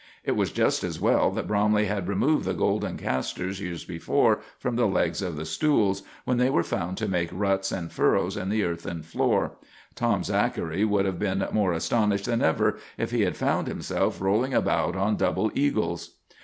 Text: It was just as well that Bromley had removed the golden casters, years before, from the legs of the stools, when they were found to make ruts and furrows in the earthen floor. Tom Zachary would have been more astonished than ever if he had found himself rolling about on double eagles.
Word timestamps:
It 0.23 0.31
was 0.31 0.51
just 0.51 0.83
as 0.83 0.99
well 0.99 1.29
that 1.29 1.45
Bromley 1.45 1.85
had 1.85 2.07
removed 2.07 2.43
the 2.45 2.55
golden 2.55 2.97
casters, 2.97 3.61
years 3.61 3.85
before, 3.85 4.39
from 4.57 4.75
the 4.75 4.87
legs 4.87 5.21
of 5.21 5.35
the 5.35 5.45
stools, 5.45 6.01
when 6.25 6.37
they 6.37 6.49
were 6.49 6.63
found 6.63 6.97
to 6.97 7.07
make 7.07 7.29
ruts 7.31 7.71
and 7.71 7.91
furrows 7.91 8.35
in 8.35 8.49
the 8.49 8.63
earthen 8.63 9.03
floor. 9.03 9.57
Tom 9.93 10.23
Zachary 10.23 10.83
would 10.83 11.05
have 11.05 11.19
been 11.19 11.47
more 11.51 11.71
astonished 11.73 12.25
than 12.25 12.41
ever 12.41 12.79
if 12.97 13.11
he 13.11 13.21
had 13.21 13.37
found 13.37 13.67
himself 13.67 14.19
rolling 14.19 14.55
about 14.55 14.95
on 14.95 15.17
double 15.17 15.51
eagles. 15.53 16.15